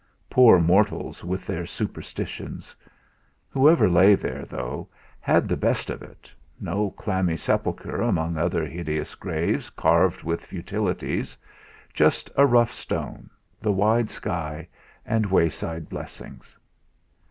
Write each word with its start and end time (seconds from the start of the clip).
Poor 0.31 0.59
mortals 0.59 1.23
with 1.23 1.45
their 1.45 1.63
superstitions! 1.63 2.75
Whoever 3.51 3.87
lay 3.87 4.15
there, 4.15 4.45
though, 4.45 4.89
had 5.19 5.47
the 5.47 5.55
best 5.55 5.91
of 5.91 6.01
it, 6.01 6.33
no 6.59 6.89
clammy 6.89 7.37
sepulchre 7.37 8.01
among 8.01 8.35
other 8.35 8.65
hideous 8.65 9.13
graves 9.13 9.69
carved 9.69 10.23
with 10.23 10.43
futilities 10.43 11.37
just 11.93 12.31
a 12.35 12.47
rough 12.47 12.73
stone, 12.73 13.29
the 13.59 13.71
wide 13.71 14.09
sky, 14.09 14.67
and 15.05 15.27
wayside 15.27 15.87
blessings! 15.87 16.57